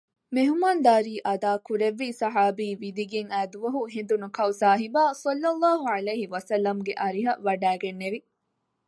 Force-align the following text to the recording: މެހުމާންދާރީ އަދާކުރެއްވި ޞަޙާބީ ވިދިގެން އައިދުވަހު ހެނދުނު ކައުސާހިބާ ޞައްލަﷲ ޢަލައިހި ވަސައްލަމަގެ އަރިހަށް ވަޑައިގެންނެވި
މެހުމާންދާރީ 0.35 1.13
އަދާކުރެއްވި 1.27 2.07
ޞަޙާބީ 2.19 2.67
ވިދިގެން 2.81 3.29
އައިދުވަހު 3.33 3.81
ހެނދުނު 3.93 4.27
ކައުސާހިބާ 4.37 5.01
ޞައްލަﷲ 5.43 5.65
ޢަލައިހި 5.85 6.25
ވަސައްލަމަގެ 6.33 6.93
އަރިހަށް 7.01 7.43
ވަޑައިގެންނެވި 7.45 8.19